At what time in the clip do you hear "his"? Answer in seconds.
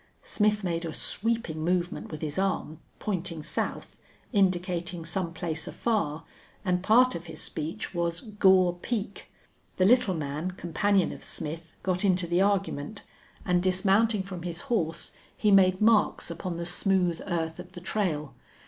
2.23-2.39, 7.27-7.39, 14.41-14.61